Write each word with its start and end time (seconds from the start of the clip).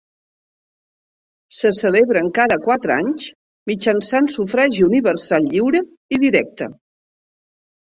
Se 1.57 1.71
celebren 1.79 2.31
cada 2.37 2.57
quatre 2.63 2.95
anys 2.95 3.29
mitjançant 3.73 4.33
sufragi 4.39 4.89
universal 4.89 5.49
lliure 5.53 5.85
i 6.19 6.23
directe. 6.27 6.73